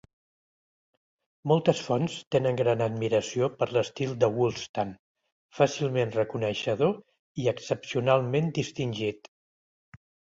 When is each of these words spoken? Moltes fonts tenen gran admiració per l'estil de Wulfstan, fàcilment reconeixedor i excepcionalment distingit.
Moltes 1.49 1.81
fonts 1.87 2.13
tenen 2.35 2.55
gran 2.61 2.79
admiració 2.85 3.49
per 3.59 3.67
l'estil 3.75 4.15
de 4.23 4.29
Wulfstan, 4.37 4.93
fàcilment 5.57 6.13
reconeixedor 6.17 6.97
i 7.43 7.45
excepcionalment 7.53 8.49
distingit. 8.61 9.31